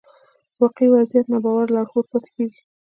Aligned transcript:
واقعي 0.61 0.87
وضعيت 0.91 1.25
ناباور 1.31 1.65
لارښود 1.73 2.05
پاتې 2.11 2.29
کېږي. 2.35 2.61